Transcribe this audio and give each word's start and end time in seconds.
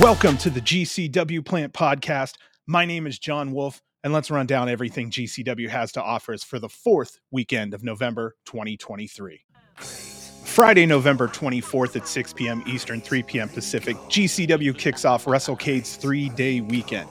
Welcome 0.00 0.38
to 0.38 0.50
the 0.50 0.60
GCW 0.60 1.44
Plant 1.44 1.72
Podcast. 1.72 2.34
My 2.66 2.84
name 2.84 3.06
is 3.06 3.16
John 3.16 3.52
Wolf, 3.52 3.80
and 4.02 4.12
let's 4.12 4.28
run 4.28 4.44
down 4.44 4.68
everything 4.68 5.08
GCW 5.08 5.68
has 5.68 5.92
to 5.92 6.02
offer 6.02 6.34
us 6.34 6.42
for 6.42 6.58
the 6.58 6.68
fourth 6.68 7.20
weekend 7.30 7.74
of 7.74 7.84
November 7.84 8.34
2023. 8.44 9.44
Friday, 9.76 10.84
November 10.84 11.28
24th 11.28 11.94
at 11.94 12.08
6 12.08 12.32
p.m. 12.32 12.64
Eastern, 12.66 13.00
3 13.00 13.22
p.m. 13.22 13.48
Pacific, 13.48 13.96
GCW 14.08 14.76
kicks 14.76 15.04
off 15.04 15.26
WrestleCade's 15.26 15.94
three 15.94 16.28
day 16.30 16.60
weekend. 16.60 17.08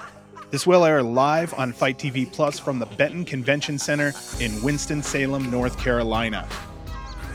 This 0.51 0.67
will 0.67 0.83
air 0.83 1.01
live 1.01 1.53
on 1.53 1.71
FITE 1.71 1.97
TV 1.97 2.31
Plus 2.31 2.59
from 2.59 2.79
the 2.79 2.85
Benton 2.85 3.23
Convention 3.23 3.79
Center 3.79 4.11
in 4.41 4.61
Winston-Salem, 4.61 5.49
North 5.49 5.79
Carolina. 5.79 6.47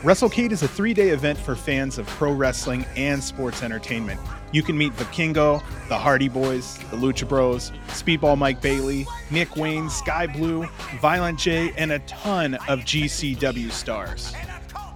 WrestleCade 0.03 0.51
is 0.51 0.61
a 0.61 0.67
three 0.67 0.93
day 0.93 1.09
event 1.09 1.39
for 1.39 1.55
fans 1.55 1.97
of 1.97 2.05
pro 2.05 2.31
wrestling 2.31 2.85
and 2.95 3.21
sports 3.21 3.63
entertainment. 3.63 4.19
You 4.51 4.63
can 4.63 4.77
meet 4.77 4.93
Vikingo, 4.93 5.61
the 5.89 5.97
Hardy 5.97 6.29
Boys, 6.29 6.77
the 6.89 6.97
Lucha 6.97 7.27
Bros, 7.27 7.71
Speedball 7.87 8.37
Mike 8.37 8.61
Bailey, 8.61 9.05
Nick 9.29 9.55
Wayne, 9.55 9.89
Skye 9.89 10.27
Blue, 10.27 10.67
Violent 10.99 11.37
J, 11.37 11.71
and 11.77 11.91
a 11.91 11.99
ton 11.99 12.55
of 12.67 12.79
GCW 12.79 13.71
stars. 13.71 14.33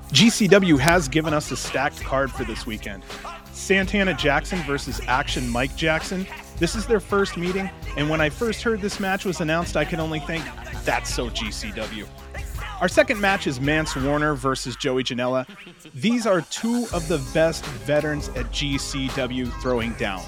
GCW 0.10 0.80
has 0.80 1.08
given 1.08 1.34
us 1.34 1.52
a 1.52 1.58
stacked 1.58 2.02
card 2.02 2.32
for 2.32 2.44
this 2.44 2.66
weekend. 2.66 3.04
Santana 3.52 4.14
Jackson 4.14 4.60
versus 4.60 5.00
Action 5.08 5.48
Mike 5.50 5.76
Jackson. 5.76 6.26
This 6.58 6.76
is 6.76 6.86
their 6.86 7.00
first 7.00 7.38
meeting, 7.38 7.70
and 7.98 8.10
when 8.10 8.22
I 8.22 8.30
first 8.30 8.64
heard 8.64 8.82
this 8.82 9.00
match 9.00 9.26
was 9.26 9.42
announced, 9.42 9.78
I 9.78 9.86
could 9.86 10.00
only 10.00 10.20
think, 10.20 10.44
that's 10.84 11.14
so 11.14 11.30
GCW. 11.30 12.08
Our 12.84 12.90
second 12.90 13.22
match 13.22 13.48
is 13.48 13.62
Mance 13.62 13.96
Warner 13.96 14.36
versus 14.36 14.76
Joey 14.76 15.06
Janela. 15.06 15.48
These 15.94 16.28
are 16.28 16.42
two 16.42 16.86
of 16.92 17.08
the 17.08 17.20
best 17.34 17.64
veterans 17.64 18.28
at 18.36 18.48
GCW 18.48 19.50
throwing 19.62 19.94
down. 19.94 20.22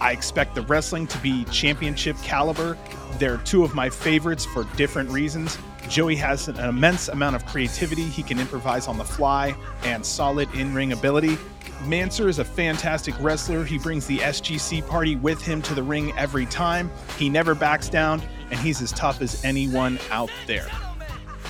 I 0.00 0.10
expect 0.10 0.56
the 0.56 0.62
wrestling 0.62 1.06
to 1.06 1.18
be 1.18 1.44
championship 1.52 2.16
caliber. 2.16 2.76
They're 3.20 3.36
two 3.36 3.62
of 3.62 3.76
my 3.76 3.90
favorites 3.90 4.44
for 4.44 4.64
different 4.76 5.08
reasons. 5.10 5.56
Joey 5.88 6.16
has 6.16 6.48
an 6.48 6.56
immense 6.56 7.06
amount 7.06 7.36
of 7.36 7.46
creativity. 7.46 8.02
He 8.02 8.24
can 8.24 8.40
improvise 8.40 8.88
on 8.88 8.98
the 8.98 9.04
fly 9.04 9.54
and 9.84 10.04
solid 10.04 10.52
in 10.52 10.74
ring 10.74 10.90
ability. 10.90 11.38
Manser 11.84 12.26
is 12.26 12.40
a 12.40 12.44
fantastic 12.44 13.14
wrestler. 13.20 13.62
He 13.64 13.78
brings 13.78 14.04
the 14.08 14.18
SGC 14.18 14.84
party 14.88 15.14
with 15.14 15.40
him 15.40 15.62
to 15.62 15.74
the 15.74 15.82
ring 15.84 16.12
every 16.18 16.46
time. 16.46 16.90
He 17.18 17.28
never 17.28 17.54
backs 17.54 17.88
down, 17.88 18.20
and 18.50 18.58
he's 18.58 18.82
as 18.82 18.90
tough 18.90 19.22
as 19.22 19.44
anyone 19.44 20.00
out 20.10 20.30
there. 20.48 20.66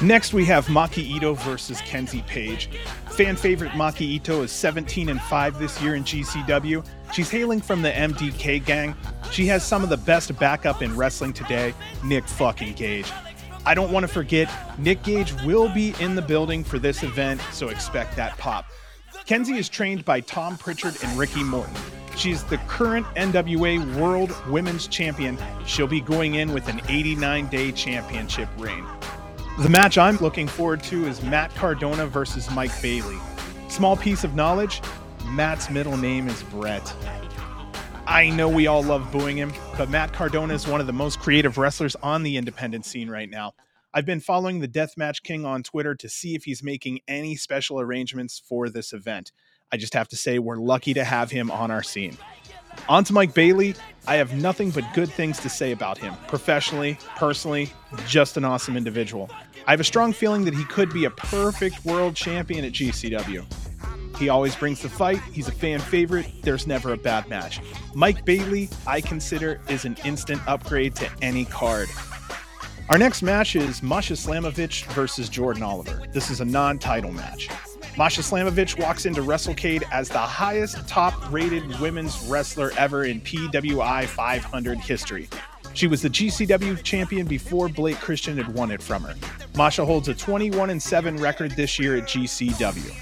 Next, 0.02 0.34
we 0.34 0.44
have 0.46 0.66
Maki 0.66 0.98
Ito 0.98 1.34
versus 1.34 1.80
Kenzie 1.82 2.24
Paige. 2.26 2.68
Fan 3.10 3.36
favorite 3.36 3.70
Maki 3.72 4.02
Ito 4.02 4.42
is 4.42 4.50
17 4.50 5.08
and 5.08 5.20
5 5.20 5.58
this 5.58 5.80
year 5.80 5.94
in 5.94 6.02
GCW. 6.02 6.84
She's 7.12 7.30
hailing 7.30 7.60
from 7.60 7.80
the 7.80 7.92
MDK 7.92 8.64
gang. 8.64 8.96
She 9.30 9.46
has 9.46 9.64
some 9.64 9.84
of 9.84 9.88
the 9.88 9.96
best 9.96 10.36
backup 10.38 10.82
in 10.82 10.96
wrestling 10.96 11.32
today, 11.32 11.74
Nick 12.04 12.26
fucking 12.26 12.74
Gage. 12.74 13.10
I 13.64 13.74
don't 13.74 13.92
want 13.92 14.04
to 14.04 14.12
forget, 14.12 14.50
Nick 14.78 15.04
Gage 15.04 15.32
will 15.44 15.68
be 15.68 15.94
in 16.00 16.16
the 16.16 16.22
building 16.22 16.64
for 16.64 16.80
this 16.80 17.04
event, 17.04 17.40
so 17.52 17.68
expect 17.68 18.16
that 18.16 18.36
pop. 18.36 18.66
Kenzie 19.26 19.56
is 19.56 19.68
trained 19.68 20.04
by 20.04 20.20
Tom 20.20 20.58
Prichard 20.58 20.96
and 21.04 21.16
Ricky 21.16 21.44
Morton. 21.44 21.74
She's 22.16 22.42
the 22.44 22.58
current 22.58 23.06
NWA 23.14 23.96
World 23.96 24.34
Women's 24.48 24.88
Champion. 24.88 25.38
She'll 25.66 25.86
be 25.86 26.00
going 26.00 26.34
in 26.34 26.52
with 26.52 26.68
an 26.68 26.80
89 26.88 27.46
day 27.46 27.72
championship 27.72 28.48
reign. 28.58 28.84
The 29.60 29.68
match 29.68 29.98
I'm 29.98 30.16
looking 30.16 30.48
forward 30.48 30.82
to 30.84 31.06
is 31.06 31.22
Matt 31.22 31.54
Cardona 31.54 32.08
versus 32.08 32.50
Mike 32.50 32.72
Bailey. 32.82 33.16
Small 33.68 33.96
piece 33.96 34.24
of 34.24 34.34
knowledge 34.34 34.82
Matt's 35.26 35.70
middle 35.70 35.96
name 35.96 36.26
is 36.26 36.42
Brett. 36.42 36.92
I 38.04 38.30
know 38.30 38.48
we 38.48 38.66
all 38.66 38.82
love 38.82 39.12
booing 39.12 39.36
him, 39.36 39.52
but 39.78 39.88
Matt 39.88 40.12
Cardona 40.12 40.54
is 40.54 40.66
one 40.66 40.80
of 40.80 40.88
the 40.88 40.92
most 40.92 41.20
creative 41.20 41.56
wrestlers 41.56 41.94
on 42.02 42.24
the 42.24 42.36
independent 42.36 42.84
scene 42.84 43.08
right 43.08 43.30
now. 43.30 43.52
I've 43.94 44.04
been 44.04 44.18
following 44.18 44.58
the 44.58 44.66
Deathmatch 44.66 45.22
King 45.22 45.44
on 45.44 45.62
Twitter 45.62 45.94
to 45.94 46.08
see 46.08 46.34
if 46.34 46.42
he's 46.42 46.64
making 46.64 46.98
any 47.06 47.36
special 47.36 47.80
arrangements 47.80 48.42
for 48.44 48.68
this 48.68 48.92
event. 48.92 49.30
I 49.70 49.76
just 49.76 49.94
have 49.94 50.08
to 50.08 50.16
say, 50.16 50.40
we're 50.40 50.56
lucky 50.56 50.94
to 50.94 51.04
have 51.04 51.30
him 51.30 51.52
on 51.52 51.70
our 51.70 51.84
scene. 51.84 52.16
On 52.88 53.04
to 53.04 53.12
Mike 53.12 53.34
Bailey. 53.34 53.74
I 54.06 54.16
have 54.16 54.34
nothing 54.34 54.70
but 54.70 54.84
good 54.94 55.10
things 55.10 55.38
to 55.40 55.48
say 55.48 55.72
about 55.72 55.96
him. 55.96 56.14
Professionally, 56.28 56.98
personally, 57.16 57.72
just 58.06 58.36
an 58.36 58.44
awesome 58.44 58.76
individual. 58.76 59.30
I 59.66 59.70
have 59.70 59.80
a 59.80 59.84
strong 59.84 60.12
feeling 60.12 60.44
that 60.44 60.54
he 60.54 60.64
could 60.66 60.92
be 60.92 61.06
a 61.06 61.10
perfect 61.10 61.84
world 61.84 62.14
champion 62.14 62.64
at 62.64 62.72
GCW. 62.72 63.46
He 64.18 64.28
always 64.28 64.54
brings 64.54 64.80
the 64.80 64.88
fight. 64.88 65.20
He's 65.32 65.48
a 65.48 65.52
fan 65.52 65.80
favorite. 65.80 66.26
There's 66.42 66.66
never 66.66 66.92
a 66.92 66.96
bad 66.96 67.28
match. 67.28 67.60
Mike 67.94 68.24
Bailey, 68.24 68.68
I 68.86 69.00
consider, 69.00 69.60
is 69.68 69.84
an 69.84 69.96
instant 70.04 70.40
upgrade 70.46 70.94
to 70.96 71.10
any 71.22 71.46
card. 71.46 71.88
Our 72.90 72.98
next 72.98 73.22
match 73.22 73.56
is 73.56 73.82
Masha 73.82 74.12
Slamovich 74.12 74.84
versus 74.92 75.30
Jordan 75.30 75.62
Oliver. 75.62 76.02
This 76.12 76.30
is 76.30 76.40
a 76.40 76.44
non 76.44 76.78
title 76.78 77.10
match. 77.10 77.48
Masha 77.96 78.22
Slamovich 78.22 78.76
walks 78.80 79.06
into 79.06 79.20
WrestleCade 79.22 79.84
as 79.92 80.08
the 80.08 80.18
highest 80.18 80.88
top 80.88 81.14
rated 81.32 81.78
women's 81.78 82.26
wrestler 82.26 82.72
ever 82.76 83.04
in 83.04 83.20
PWI 83.20 84.06
500 84.06 84.78
history. 84.78 85.28
She 85.74 85.86
was 85.86 86.02
the 86.02 86.10
GCW 86.10 86.82
champion 86.82 87.24
before 87.24 87.68
Blake 87.68 87.98
Christian 87.98 88.36
had 88.36 88.52
won 88.52 88.72
it 88.72 88.82
from 88.82 89.04
her. 89.04 89.14
Masha 89.56 89.84
holds 89.84 90.08
a 90.08 90.14
21 90.14 90.80
7 90.80 91.16
record 91.18 91.52
this 91.52 91.78
year 91.78 91.96
at 91.96 92.04
GCW. 92.04 92.92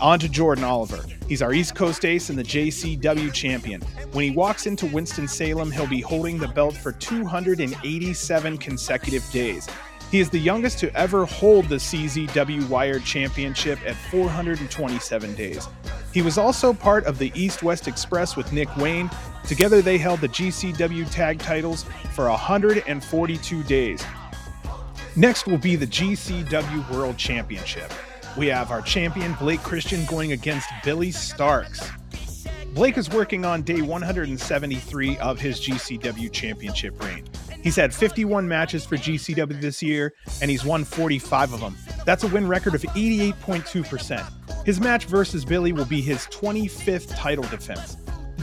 On 0.00 0.18
to 0.18 0.28
Jordan 0.28 0.64
Oliver. 0.64 1.04
He's 1.28 1.42
our 1.42 1.52
East 1.52 1.74
Coast 1.74 2.06
ace 2.06 2.30
and 2.30 2.38
the 2.38 2.44
JCW 2.44 3.30
champion. 3.34 3.82
When 4.12 4.24
he 4.24 4.30
walks 4.30 4.66
into 4.66 4.86
Winston-Salem, 4.86 5.70
he'll 5.70 5.86
be 5.86 6.00
holding 6.00 6.38
the 6.38 6.48
belt 6.48 6.76
for 6.76 6.92
287 6.92 8.58
consecutive 8.58 9.28
days. 9.32 9.68
He 10.10 10.20
is 10.20 10.30
the 10.30 10.38
youngest 10.38 10.78
to 10.78 10.94
ever 10.96 11.26
hold 11.26 11.68
the 11.68 11.76
CZW 11.76 12.66
Wired 12.68 13.04
Championship 13.04 13.78
at 13.86 13.94
427 14.10 15.34
days. 15.34 15.68
He 16.14 16.22
was 16.22 16.38
also 16.38 16.72
part 16.72 17.04
of 17.04 17.18
the 17.18 17.30
East 17.34 17.62
West 17.62 17.86
Express 17.86 18.34
with 18.34 18.50
Nick 18.50 18.74
Wayne. 18.78 19.10
Together, 19.46 19.82
they 19.82 19.98
held 19.98 20.20
the 20.20 20.28
GCW 20.28 21.10
tag 21.10 21.38
titles 21.38 21.84
for 22.14 22.28
142 22.30 23.62
days. 23.64 24.02
Next 25.14 25.46
will 25.46 25.58
be 25.58 25.76
the 25.76 25.86
GCW 25.86 26.90
World 26.90 27.18
Championship. 27.18 27.92
We 28.38 28.46
have 28.46 28.70
our 28.70 28.80
champion 28.80 29.34
Blake 29.34 29.62
Christian 29.62 30.06
going 30.06 30.32
against 30.32 30.70
Billie 30.84 31.12
Starkz. 31.12 31.86
Blake 32.72 32.96
is 32.96 33.10
working 33.10 33.44
on 33.44 33.60
day 33.62 33.82
173 33.82 35.18
of 35.18 35.38
his 35.38 35.60
GCW 35.60 36.32
championship 36.32 37.02
reign. 37.02 37.27
He's 37.62 37.76
had 37.76 37.92
51 37.92 38.46
matches 38.46 38.84
for 38.84 38.96
GCW 38.96 39.60
this 39.60 39.82
year, 39.82 40.14
and 40.40 40.50
he's 40.50 40.64
won 40.64 40.84
45 40.84 41.52
of 41.52 41.60
them. 41.60 41.76
That's 42.04 42.24
a 42.24 42.28
win 42.28 42.46
record 42.48 42.74
of 42.74 42.82
88.2%. 42.82 44.64
His 44.64 44.80
match 44.80 45.06
versus 45.06 45.44
Billie 45.44 45.72
will 45.72 45.84
be 45.84 46.00
his 46.00 46.26
25th 46.26 47.14
title 47.16 47.44
defense. 47.44 47.96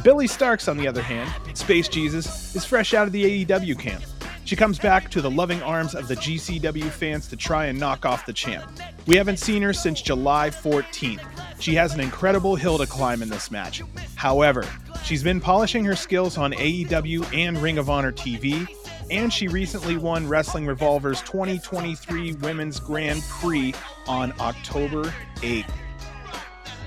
Billie 0.04 0.28
Starkz, 0.28 0.70
on 0.70 0.78
the 0.78 0.88
other 0.88 1.02
hand, 1.02 1.32
Space 1.58 1.88
Jesus, 1.88 2.56
is 2.56 2.66
fresh 2.66 2.94
out 2.94 3.08
of 3.08 3.14
the 3.14 3.46
AEW 3.46 3.80
camp. 3.80 4.04
She 4.44 4.56
comes 4.56 4.78
back 4.78 5.10
to 5.10 5.22
the 5.22 5.32
loving 5.32 5.64
arms 5.64 5.96
of 5.96 6.08
the 6.08 6.16
GCW 6.16 6.92
fans 6.92 7.28
to 7.30 7.36
try 7.36 7.66
and 7.66 7.80
knock 7.80 8.06
off 8.06 8.28
the 8.28 8.34
champ. 8.34 8.64
We 9.08 9.16
haven't 9.16 9.38
seen 9.38 9.64
her 9.64 9.74
since 9.74 10.04
July 10.04 10.52
14th. 10.52 11.24
She 11.60 11.74
has 11.74 11.96
an 11.96 12.00
incredible 12.00 12.56
hill 12.56 12.78
to 12.78 12.86
climb 12.86 13.24
in 13.24 13.30
this 13.30 13.50
match. 13.50 13.82
However, 14.14 14.64
she's 15.04 15.24
been 15.24 15.42
polishing 15.42 15.84
her 15.86 15.96
skills 15.96 16.38
on 16.38 16.54
AEW 16.54 17.34
and 17.36 17.58
Ring 17.58 17.80
of 17.80 17.90
Honor 17.90 18.12
TV, 18.12 18.68
and 19.10 19.32
she 19.32 19.48
recently 19.48 19.98
won 19.98 20.28
Wrestling 20.28 20.66
Revolver's 20.66 21.22
2023 21.22 22.34
Women's 22.34 22.80
Grand 22.80 23.22
Prix 23.24 23.74
on 24.08 24.34
October 24.40 25.14
8th. 25.38 25.72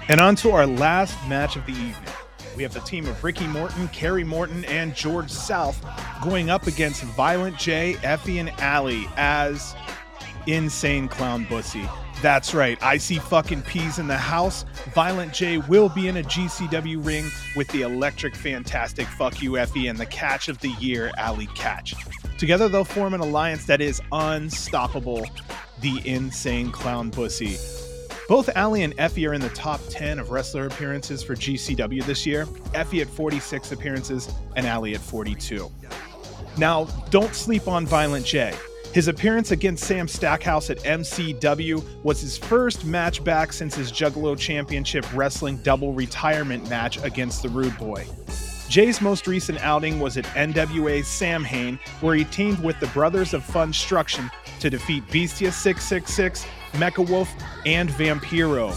And 0.08 0.20
on 0.20 0.36
to 0.36 0.50
our 0.50 0.66
last 0.66 1.16
match 1.28 1.56
of 1.56 1.66
the 1.66 1.72
evening. 1.72 2.12
We 2.56 2.62
have 2.62 2.74
the 2.74 2.80
team 2.80 3.06
of 3.06 3.22
Ricky 3.22 3.46
Morton, 3.46 3.88
Kerry 3.88 4.24
Morton, 4.24 4.64
and 4.64 4.94
George 4.94 5.30
South 5.30 5.84
going 6.24 6.50
up 6.50 6.66
against 6.66 7.02
Violent 7.02 7.56
J, 7.56 7.94
Effy, 8.00 8.40
and 8.40 8.50
Allie 8.60 9.06
as 9.16 9.76
Insane 10.46 11.08
Clown 11.08 11.44
Bussy. 11.44 11.86
That's 12.20 12.52
right. 12.52 12.82
I 12.82 12.98
see 12.98 13.18
fucking 13.18 13.62
peas 13.62 14.00
in 14.00 14.08
the 14.08 14.16
house. 14.16 14.64
Violent 14.92 15.32
J 15.32 15.58
will 15.58 15.88
be 15.88 16.08
in 16.08 16.16
a 16.16 16.22
GCW 16.22 17.04
ring 17.04 17.24
with 17.54 17.68
the 17.68 17.82
electric, 17.82 18.34
fantastic 18.34 19.06
fuck 19.06 19.40
you 19.40 19.52
Effy 19.52 19.88
and 19.88 19.98
the 19.98 20.06
catch 20.06 20.48
of 20.48 20.58
the 20.58 20.70
year, 20.80 21.12
Allie 21.16 21.46
Katch. 21.48 21.94
Together, 22.36 22.68
they'll 22.68 22.84
form 22.84 23.14
an 23.14 23.20
alliance 23.20 23.66
that 23.66 23.80
is 23.80 24.00
unstoppable. 24.10 25.26
The 25.80 26.02
Insane 26.04 26.72
Clown 26.72 27.12
pussy. 27.12 27.56
Both 28.28 28.50
Allie 28.56 28.82
and 28.82 28.96
Effy 28.96 29.28
are 29.28 29.32
in 29.32 29.40
the 29.40 29.48
top 29.50 29.80
10 29.88 30.18
of 30.18 30.30
wrestler 30.30 30.66
appearances 30.66 31.22
for 31.22 31.36
GCW 31.36 32.04
this 32.04 32.26
year. 32.26 32.46
Effy 32.74 33.00
at 33.00 33.08
46 33.08 33.70
appearances 33.72 34.28
and 34.56 34.66
Allie 34.66 34.94
at 34.94 35.00
42. 35.00 35.70
Now, 36.58 36.84
don't 37.10 37.34
sleep 37.34 37.68
on 37.68 37.86
Violent 37.86 38.26
J. 38.26 38.54
His 38.92 39.06
appearance 39.06 39.50
against 39.50 39.84
Sam 39.84 40.08
Stackhouse 40.08 40.70
at 40.70 40.78
MCW 40.78 42.02
was 42.02 42.20
his 42.20 42.38
first 42.38 42.84
match 42.84 43.22
back 43.22 43.52
since 43.52 43.74
his 43.74 43.92
Juggalo 43.92 44.36
Championship 44.36 45.04
Wrestling 45.14 45.58
double 45.58 45.92
retirement 45.92 46.68
match 46.70 47.02
against 47.04 47.42
the 47.42 47.50
Rude 47.50 47.76
Boy. 47.78 48.06
Jay's 48.68 49.00
most 49.00 49.26
recent 49.26 49.58
outing 49.60 50.00
was 50.00 50.16
at 50.16 50.24
NWA 50.26 51.04
Samhain, 51.04 51.78
where 52.00 52.14
he 52.14 52.24
teamed 52.24 52.60
with 52.60 52.78
the 52.80 52.86
Brothers 52.88 53.34
of 53.34 53.44
Funstruction 53.44 54.30
to 54.60 54.70
defeat 54.70 55.06
Bestia 55.10 55.52
666, 55.52 56.46
Mecha 56.72 57.08
Wolf, 57.08 57.30
and 57.66 57.90
Vampiro. 57.90 58.74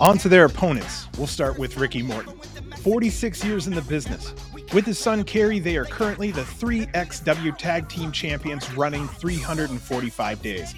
On 0.00 0.18
to 0.18 0.28
their 0.28 0.46
opponents. 0.46 1.08
We'll 1.16 1.26
start 1.26 1.58
with 1.58 1.76
Ricky 1.76 2.02
Morton. 2.02 2.34
46 2.82 3.44
years 3.44 3.66
in 3.66 3.74
the 3.74 3.82
business. 3.82 4.34
With 4.72 4.86
his 4.86 4.98
son 4.98 5.24
Kerry, 5.24 5.58
they 5.58 5.76
are 5.76 5.84
currently 5.84 6.30
the 6.30 6.42
3XW 6.42 7.56
Tag 7.58 7.88
Team 7.88 8.10
Champions 8.10 8.72
running 8.74 9.06
345 9.06 10.42
days. 10.42 10.74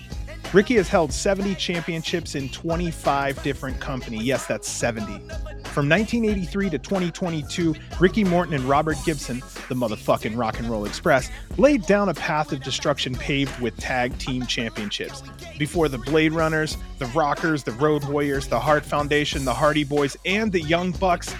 Ricky 0.52 0.74
has 0.76 0.88
held 0.88 1.12
70 1.12 1.54
championships 1.56 2.34
in 2.34 2.48
25 2.50 3.42
different 3.42 3.80
companies. 3.80 4.22
Yes, 4.22 4.46
that's 4.46 4.68
70. 4.68 5.18
From 5.64 5.88
1983 5.90 6.70
to 6.70 6.78
2022, 6.78 7.74
Ricky 8.00 8.24
Morton 8.24 8.54
and 8.54 8.64
Robert 8.64 8.96
Gibson, 9.04 9.40
the 9.68 9.74
motherfucking 9.74 10.38
Rock 10.38 10.58
and 10.58 10.70
Roll 10.70 10.86
Express, 10.86 11.30
laid 11.58 11.82
down 11.82 12.08
a 12.08 12.14
path 12.14 12.52
of 12.52 12.62
destruction 12.62 13.14
paved 13.14 13.60
with 13.60 13.76
tag 13.76 14.16
team 14.18 14.46
championships. 14.46 15.22
Before 15.58 15.88
the 15.88 15.98
Blade 15.98 16.32
Runners, 16.32 16.78
the 16.98 17.06
Rockers, 17.06 17.62
the 17.62 17.72
Road 17.72 18.04
Warriors, 18.04 18.46
the 18.46 18.58
Hart 18.58 18.84
Foundation, 18.86 19.44
the 19.44 19.52
Hardy 19.52 19.84
Boys, 19.84 20.16
and 20.24 20.50
the 20.50 20.62
Young 20.62 20.92
Bucks, 20.92 21.34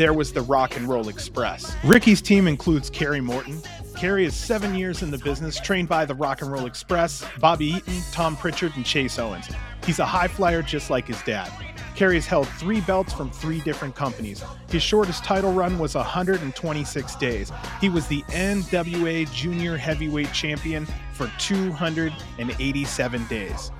there 0.00 0.14
was 0.14 0.32
the 0.32 0.40
Rock 0.40 0.78
and 0.78 0.88
Roll 0.88 1.10
Express. 1.10 1.76
Ricky's 1.84 2.22
team 2.22 2.48
includes 2.48 2.88
Kerry 2.88 3.20
Morton. 3.20 3.60
Kerry 3.98 4.24
is 4.24 4.34
seven 4.34 4.74
years 4.74 5.02
in 5.02 5.10
the 5.10 5.18
business, 5.18 5.60
trained 5.60 5.90
by 5.90 6.06
the 6.06 6.14
Rock 6.14 6.40
and 6.40 6.50
Roll 6.50 6.64
Express, 6.64 7.22
Bobby 7.38 7.66
Eaton, 7.66 8.00
Tom 8.10 8.34
Prichard, 8.34 8.72
and 8.76 8.86
Chase 8.86 9.18
Owens. 9.18 9.46
He's 9.84 9.98
a 9.98 10.06
high 10.06 10.26
flyer 10.26 10.62
just 10.62 10.88
like 10.88 11.06
his 11.06 11.20
dad. 11.24 11.52
Kerry 11.96 12.14
has 12.14 12.26
held 12.26 12.48
three 12.48 12.80
belts 12.80 13.12
from 13.12 13.30
three 13.30 13.60
different 13.60 13.94
companies. 13.94 14.42
His 14.70 14.82
shortest 14.82 15.22
title 15.22 15.52
run 15.52 15.78
was 15.78 15.94
126 15.94 17.16
days. 17.16 17.52
He 17.78 17.90
was 17.90 18.06
the 18.06 18.22
NWA 18.28 19.30
Junior 19.34 19.76
Heavyweight 19.76 20.32
Champion 20.32 20.86
for 21.12 21.30
287 21.38 23.26
days. 23.26 23.70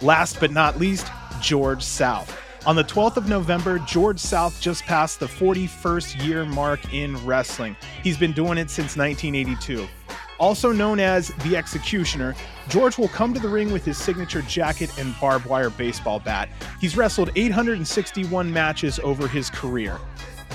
Last 0.00 0.40
but 0.40 0.50
not 0.50 0.80
least, 0.80 1.06
George 1.40 1.84
South. 1.84 2.43
On 2.66 2.74
the 2.74 2.84
12th 2.84 3.18
of 3.18 3.28
November, 3.28 3.78
George 3.80 4.18
South 4.18 4.58
just 4.58 4.84
passed 4.84 5.20
the 5.20 5.26
41st 5.26 6.24
year 6.24 6.46
mark 6.46 6.94
in 6.94 7.14
wrestling. 7.26 7.76
He's 8.02 8.16
been 8.16 8.32
doing 8.32 8.56
it 8.56 8.70
since 8.70 8.96
1982. 8.96 9.86
Also 10.38 10.72
known 10.72 10.98
as 10.98 11.28
the 11.44 11.58
Executioner, 11.58 12.34
George 12.70 12.96
will 12.96 13.08
come 13.08 13.34
to 13.34 13.40
the 13.40 13.48
ring 13.50 13.70
with 13.70 13.84
his 13.84 13.98
signature 13.98 14.40
jacket 14.42 14.90
and 14.98 15.14
barbed 15.20 15.44
wire 15.44 15.68
baseball 15.68 16.20
bat. 16.20 16.48
He's 16.80 16.96
wrestled 16.96 17.30
861 17.36 18.50
matches 18.50 18.98
over 19.00 19.28
his 19.28 19.50
career. 19.50 19.98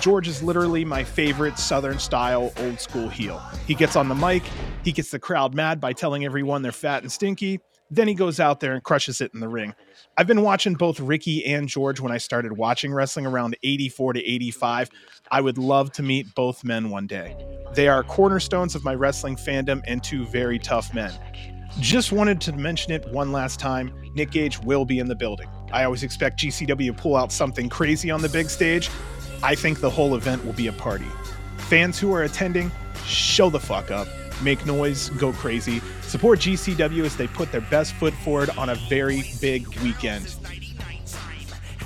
George 0.02 0.28
is 0.28 0.42
literally 0.42 0.84
my 0.84 1.04
favorite 1.04 1.60
Southern 1.60 2.00
style 2.00 2.52
old 2.58 2.80
school 2.80 3.08
heel. 3.08 3.40
He 3.68 3.76
gets 3.76 3.96
on 3.96 4.10
the 4.10 4.16
mic, 4.16 4.42
he 4.84 4.92
gets 4.92 5.12
the 5.12 5.20
crowd 5.20 5.54
mad 5.54 5.80
by 5.80 5.94
telling 5.94 6.26
everyone 6.26 6.64
they're 6.64 6.72
fat 6.72 7.04
and 7.04 7.12
stinky, 7.12 7.60
then 7.92 8.08
he 8.08 8.14
goes 8.14 8.40
out 8.40 8.60
there 8.60 8.74
and 8.74 8.84
crushes 8.84 9.22
it 9.22 9.32
in 9.34 9.40
the 9.40 9.48
ring. 9.48 9.74
I've 10.18 10.28
been 10.28 10.42
watching 10.42 10.76
both 10.76 11.00
Ricky 11.00 11.46
and 11.46 11.68
George 11.68 12.00
when 12.00 12.12
I 12.12 12.18
started 12.18 12.54
watching 12.54 12.94
wrestling 12.94 13.26
around 13.26 13.58
84 13.64 14.14
to 14.14 14.24
85. 14.24 14.90
I 15.32 15.42
would 15.42 15.58
love 15.58 15.92
to 15.94 16.04
meet 16.04 16.34
both 16.36 16.64
men 16.64 16.90
one 16.90 17.08
day. 17.08 17.36
They 17.74 17.88
are 17.88 18.04
cornerstones 18.04 18.76
of 18.76 18.84
my 18.84 18.94
wrestling 18.96 19.36
fandom 19.36 19.82
and 19.88 20.04
two 20.04 20.26
very 20.26 20.60
tough 20.60 20.94
men. 20.94 21.12
Just 21.80 22.12
wanted 22.12 22.42
to 22.42 22.54
mention 22.54 22.92
it 22.92 23.08
one 23.12 23.32
last 23.32 23.60
time 23.60 23.94
Nick 24.16 24.32
Gage 24.32 24.60
will 24.60 24.86
be 24.86 25.00
in 25.00 25.08
the 25.08 25.16
building. 25.16 25.48
I 25.72 25.84
always 25.84 26.04
expect 26.04 26.40
GCW 26.40 26.88
to 26.88 26.94
pull 26.94 27.16
out 27.16 27.32
something 27.32 27.70
crazy 27.70 28.12
on 28.12 28.22
the 28.22 28.30
big 28.30 28.50
stage. 28.50 28.90
I 29.44 29.56
think 29.56 29.80
the 29.80 29.90
whole 29.90 30.16
event 30.16 30.44
will 30.46 30.54
be 30.54 30.68
a 30.68 30.74
party. 30.74 31.06
Fans 31.58 32.00
who 32.00 32.12
are 32.12 32.24
attending, 32.24 32.72
show 33.06 33.50
the 33.50 33.60
fuck 33.60 33.92
up 33.92 34.08
make 34.42 34.66
noise, 34.66 35.10
go 35.12 35.34
crazy. 35.34 35.82
Support 36.10 36.40
GCW 36.40 37.06
as 37.06 37.16
they 37.16 37.28
put 37.28 37.52
their 37.52 37.62
best 37.62 37.94
foot 37.94 38.16
forward 38.16 38.50
on 38.58 38.70
a 38.70 38.76
very 38.90 39.26
big 39.40 39.68
weekend. 39.82 40.36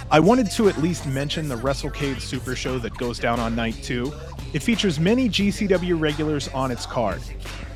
I 0.10 0.22
wanted 0.22 0.50
to 0.52 0.70
at 0.70 0.78
least 0.78 1.06
mention 1.06 1.50
the 1.50 1.58
WrestleCade 1.58 2.22
Super 2.22 2.56
Show 2.56 2.80
that 2.80 2.98
goes 2.98 3.20
down 3.20 3.42
on 3.42 3.54
night 3.54 3.76
two. 3.84 4.14
It 4.54 4.64
features 4.64 4.98
many 4.98 5.28
GCW 5.28 6.00
regulars 6.00 6.48
on 6.50 6.72
its 6.72 6.86
card. 6.86 7.22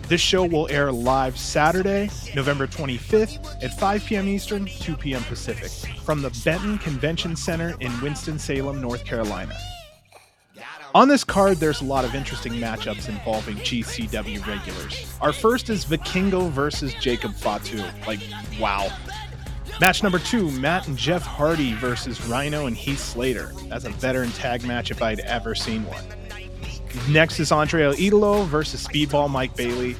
This 0.03 0.21
show 0.21 0.45
will 0.45 0.69
air 0.71 0.89
live 0.89 1.37
Saturday, 1.37 2.09
November 2.33 2.65
25th 2.65 3.61
at 3.61 3.77
5 3.77 4.05
p.m. 4.05 4.29
Eastern, 4.29 4.67
2 4.67 4.95
p.m. 4.95 5.23
Pacific, 5.23 5.69
from 6.03 6.21
the 6.21 6.29
Benton 6.45 6.77
Convention 6.77 7.35
Center 7.35 7.75
in 7.81 7.91
Winston-Salem, 7.99 8.79
North 8.79 9.03
Carolina. 9.03 9.57
On 10.95 11.07
this 11.07 11.23
card, 11.23 11.57
there's 11.57 11.81
a 11.81 11.85
lot 11.85 12.05
of 12.05 12.15
interesting 12.15 12.53
matchups 12.53 13.09
involving 13.09 13.55
GCW 13.57 14.45
regulars. 14.47 15.17
Our 15.21 15.33
first 15.33 15.69
is 15.69 15.85
Vikingo 15.85 16.49
versus 16.49 16.93
Jacob 16.95 17.35
Fatu. 17.35 17.83
Like, 18.07 18.19
wow. 18.59 18.89
Match 19.79 20.01
number 20.01 20.17
two, 20.17 20.49
Matt 20.51 20.87
and 20.87 20.97
Jeff 20.97 21.21
Hardy 21.21 21.73
versus 21.73 22.25
Rhino 22.25 22.65
and 22.65 22.75
Heath 22.75 22.99
Slater. 22.99 23.51
That's 23.67 23.85
a 23.85 23.89
veteran 23.89 24.31
tag 24.31 24.63
match 24.63 24.89
if 24.89 25.01
I'd 25.01 25.19
ever 25.19 25.53
seen 25.53 25.85
one. 25.85 26.03
Next 27.09 27.39
is 27.39 27.51
Andre 27.51 27.83
Idolo 27.93 28.47
versus 28.47 28.87
Speedball 28.87 29.29
Mike 29.29 29.55
Bailey. 29.55 29.95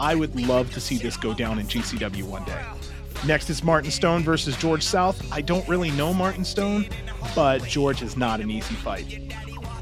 I 0.00 0.14
would 0.14 0.34
love 0.48 0.72
to 0.72 0.80
see 0.80 0.98
this 0.98 1.16
go 1.16 1.32
down 1.32 1.58
in 1.58 1.66
GCW 1.66 2.24
one 2.24 2.44
day. 2.44 2.60
Next 3.26 3.50
is 3.50 3.62
Martin 3.62 3.90
Stone 3.90 4.24
versus 4.24 4.56
George 4.56 4.82
South. 4.82 5.32
I 5.32 5.40
don't 5.40 5.66
really 5.68 5.90
know 5.92 6.12
Martin 6.12 6.44
Stone, 6.44 6.88
but 7.34 7.62
George 7.64 8.02
is 8.02 8.16
not 8.16 8.40
an 8.40 8.50
easy 8.50 8.74
fight. 8.74 9.32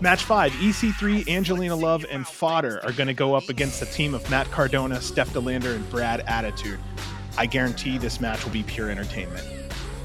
Match 0.02 0.24
five 0.24 0.50
EC3, 0.54 1.28
Angelina 1.28 1.76
Love, 1.76 2.04
and 2.10 2.26
Fodder 2.26 2.80
are 2.82 2.90
going 2.90 3.06
to 3.06 3.14
go 3.14 3.36
up 3.36 3.48
against 3.48 3.78
the 3.78 3.86
team 3.86 4.14
of 4.14 4.28
Matt 4.28 4.50
Cardona, 4.50 5.00
Steph 5.00 5.32
DeLander, 5.32 5.76
and 5.76 5.88
Brad 5.90 6.24
Attitude. 6.26 6.80
I 7.38 7.46
guarantee 7.46 7.98
this 7.98 8.20
match 8.20 8.44
will 8.44 8.50
be 8.50 8.64
pure 8.64 8.90
entertainment. 8.90 9.46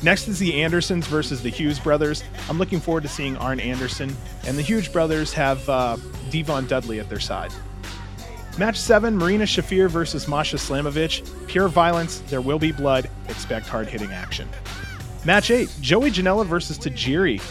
Next 0.03 0.27
is 0.27 0.37
the 0.37 0.61
Andersons 0.61 1.07
versus 1.07 1.41
the 1.41 1.49
Hughes 1.49 1.79
brothers. 1.79 2.23
I'm 2.47 2.59
looking 2.59 2.79
forward 2.79 3.01
to 3.03 3.09
seeing 3.09 3.37
Arn 3.37 3.59
Anderson, 3.59 4.15
and 4.45 4.55
the 4.55 4.61
Hughes 4.61 4.87
brothers 4.87 5.33
have 5.33 5.67
uh, 5.67 5.97
Devon 6.29 6.67
Dudley 6.67 6.99
at 6.99 7.09
their 7.09 7.19
side. 7.19 7.51
Match 8.59 8.77
7 8.77 9.17
Marina 9.17 9.45
Shafir 9.45 9.89
versus 9.89 10.27
Masha 10.27 10.57
Slamovich. 10.57 11.27
Pure 11.47 11.69
violence, 11.69 12.19
there 12.27 12.41
will 12.41 12.59
be 12.59 12.71
blood. 12.71 13.09
Expect 13.29 13.65
hard 13.65 13.87
hitting 13.87 14.11
action. 14.11 14.47
Match 15.25 15.49
8 15.49 15.75
Joey 15.81 16.11
Janela 16.11 16.45
versus 16.45 16.77
Tajiri. 16.77 17.41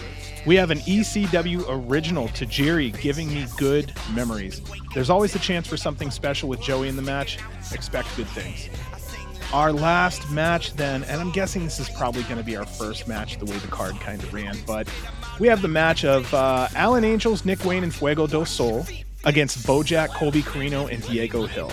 We 0.46 0.54
have 0.54 0.70
an 0.70 0.78
ECW 0.78 1.64
original 1.68 2.28
Tajiri 2.28 2.98
giving 3.00 3.34
me 3.34 3.46
good 3.56 3.92
memories. 4.14 4.62
There's 4.94 5.10
always 5.10 5.34
a 5.34 5.40
chance 5.40 5.66
for 5.66 5.76
something 5.76 6.08
special 6.08 6.48
with 6.48 6.60
Joey 6.60 6.86
in 6.86 6.94
the 6.94 7.02
match. 7.02 7.38
Expect 7.72 8.14
good 8.16 8.28
things. 8.28 8.68
Our 9.52 9.72
last 9.72 10.30
match, 10.30 10.74
then, 10.74 11.02
and 11.04 11.20
I'm 11.20 11.32
guessing 11.32 11.64
this 11.64 11.80
is 11.80 11.90
probably 11.90 12.22
going 12.24 12.36
to 12.36 12.44
be 12.44 12.56
our 12.56 12.64
first 12.64 13.08
match 13.08 13.38
the 13.38 13.44
way 13.44 13.56
the 13.58 13.66
card 13.66 13.98
kind 13.98 14.22
of 14.22 14.32
ran, 14.32 14.56
but 14.68 14.88
we 15.40 15.48
have 15.48 15.62
the 15.62 15.68
match 15.68 16.04
of 16.04 16.32
uh, 16.32 16.68
Alan 16.76 17.02
Angels, 17.02 17.44
Nick 17.44 17.64
Wayne, 17.64 17.82
and 17.82 17.92
Fuego 17.92 18.28
del 18.28 18.44
Sol 18.44 18.86
against 19.24 19.66
Bojack, 19.66 20.10
Colby 20.14 20.42
Corino, 20.42 20.88
and 20.92 21.02
Diego 21.02 21.46
Hill. 21.46 21.72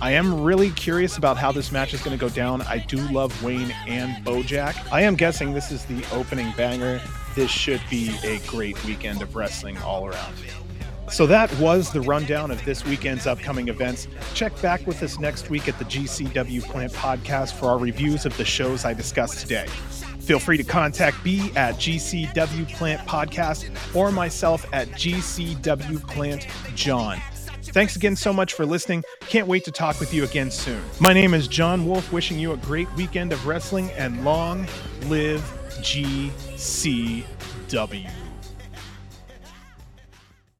I 0.00 0.12
am 0.12 0.44
really 0.44 0.70
curious 0.70 1.16
about 1.16 1.36
how 1.36 1.50
this 1.50 1.72
match 1.72 1.94
is 1.94 2.00
going 2.02 2.16
to 2.16 2.20
go 2.20 2.32
down. 2.32 2.62
I 2.62 2.78
do 2.78 2.98
love 3.08 3.42
Wayne 3.42 3.72
and 3.88 4.24
Bojack. 4.24 4.76
I 4.92 5.02
am 5.02 5.16
guessing 5.16 5.52
this 5.52 5.72
is 5.72 5.84
the 5.86 6.04
opening 6.12 6.52
banger 6.56 7.00
this 7.38 7.52
should 7.52 7.80
be 7.88 8.12
a 8.24 8.40
great 8.48 8.84
weekend 8.84 9.22
of 9.22 9.36
wrestling 9.36 9.78
all 9.78 10.04
around. 10.08 10.34
So 11.08 11.24
that 11.28 11.56
was 11.60 11.92
the 11.92 12.00
rundown 12.00 12.50
of 12.50 12.62
this 12.64 12.84
weekend's 12.84 13.28
upcoming 13.28 13.68
events. 13.68 14.08
Check 14.34 14.60
back 14.60 14.84
with 14.88 15.04
us 15.04 15.20
next 15.20 15.48
week 15.48 15.68
at 15.68 15.78
the 15.78 15.84
GCW 15.84 16.62
Plant 16.62 16.92
Podcast 16.94 17.52
for 17.52 17.66
our 17.66 17.78
reviews 17.78 18.26
of 18.26 18.36
the 18.36 18.44
shows 18.44 18.84
I 18.84 18.92
discussed 18.92 19.38
today. 19.38 19.68
Feel 20.18 20.40
free 20.40 20.56
to 20.56 20.64
contact 20.64 21.22
B 21.22 21.52
at 21.54 21.76
GCW 21.76 22.74
Plant 22.74 23.08
Podcast 23.08 23.70
or 23.94 24.10
myself 24.10 24.66
at 24.72 24.88
GCW 24.88 26.08
Plant 26.08 26.48
John. 26.74 27.22
Thanks 27.62 27.94
again 27.94 28.16
so 28.16 28.32
much 28.32 28.54
for 28.54 28.66
listening. 28.66 29.04
Can't 29.20 29.46
wait 29.46 29.64
to 29.66 29.70
talk 29.70 30.00
with 30.00 30.12
you 30.12 30.24
again 30.24 30.50
soon. 30.50 30.82
My 30.98 31.12
name 31.12 31.34
is 31.34 31.46
John 31.46 31.86
Wolf, 31.86 32.12
wishing 32.12 32.36
you 32.36 32.52
a 32.52 32.56
great 32.56 32.92
weekend 32.96 33.32
of 33.32 33.46
wrestling 33.46 33.92
and 33.92 34.24
long 34.24 34.66
live 35.02 35.57
GCW. 35.82 37.28